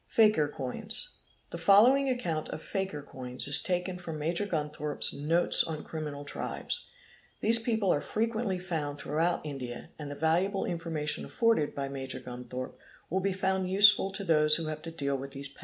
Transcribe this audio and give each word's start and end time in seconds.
| 0.11 0.15
Kakir 0.15 0.47
Coiners. 0.51 1.17
The 1.51 1.59
following 1.59 2.09
account 2.09 2.49
of 2.49 2.63
Fakir 2.63 3.03
Coiners 3.03 3.47
is 3.47 3.61
taken 3.61 3.99
from 3.99 4.17
Major 4.17 4.47
Gunthorpe's 4.47 5.13
'Notes 5.13 5.63
on 5.63 5.83
Criminal 5.83 6.25
Tribes'; 6.25 6.87
these 7.41 7.59
people 7.59 7.93
are 7.93 8.01
frequently 8.01 8.57
found 8.57 8.97
throughout 8.97 9.41
India 9.45 9.91
and 9.99 10.09
the 10.09 10.15
valuable 10.15 10.65
information 10.65 11.23
afforded 11.23 11.75
by 11.75 11.87
Major 11.87 12.19
Gunthorpe 12.19 12.79
will 13.11 13.19
be 13.19 13.31
found 13.31 13.69
useful 13.69 14.11
to 14.13 14.23
those 14.23 14.55
who 14.55 14.65
have 14.65 14.81
to 14.81 14.89
deal 14.91 15.15
with 15.19 15.33
these. 15.33 15.53